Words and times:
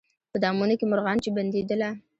په 0.31 0.37
دامونو 0.43 0.75
کي 0.79 0.85
مرغان 0.91 1.17
چي 1.23 1.29
بندېدله 1.37 1.89